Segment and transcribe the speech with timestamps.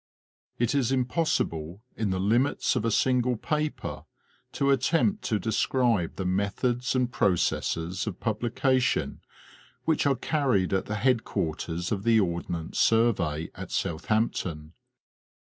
[0.57, 4.05] IN ie It is impossible in the limits of a single paper
[4.53, 9.21] to attempt to describe the methods and processes of publication
[9.85, 14.73] which are car ried at the headquarters of the Ordnance Survey at Southampton.